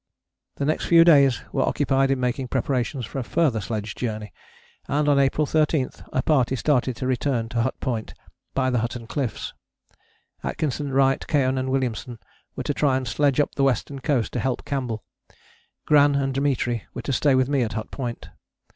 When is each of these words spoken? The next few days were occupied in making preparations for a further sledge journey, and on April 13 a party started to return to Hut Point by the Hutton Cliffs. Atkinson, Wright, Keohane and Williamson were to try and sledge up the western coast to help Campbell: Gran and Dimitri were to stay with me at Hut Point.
The 0.55 0.65
next 0.65 0.87
few 0.87 1.03
days 1.03 1.43
were 1.51 1.61
occupied 1.61 2.09
in 2.09 2.19
making 2.19 2.47
preparations 2.47 3.05
for 3.05 3.19
a 3.19 3.23
further 3.23 3.61
sledge 3.61 3.93
journey, 3.93 4.33
and 4.87 5.07
on 5.07 5.19
April 5.19 5.45
13 5.45 5.91
a 6.11 6.23
party 6.23 6.55
started 6.55 6.95
to 6.95 7.05
return 7.05 7.49
to 7.49 7.61
Hut 7.61 7.79
Point 7.79 8.15
by 8.55 8.71
the 8.71 8.79
Hutton 8.79 9.05
Cliffs. 9.05 9.53
Atkinson, 10.43 10.91
Wright, 10.91 11.23
Keohane 11.27 11.59
and 11.59 11.69
Williamson 11.69 12.17
were 12.55 12.63
to 12.63 12.73
try 12.73 12.97
and 12.97 13.07
sledge 13.07 13.39
up 13.39 13.53
the 13.53 13.63
western 13.63 13.99
coast 13.99 14.33
to 14.33 14.39
help 14.39 14.65
Campbell: 14.65 15.03
Gran 15.85 16.15
and 16.15 16.33
Dimitri 16.33 16.85
were 16.95 17.03
to 17.03 17.13
stay 17.13 17.35
with 17.35 17.47
me 17.47 17.61
at 17.61 17.73
Hut 17.73 17.91
Point. 17.91 18.31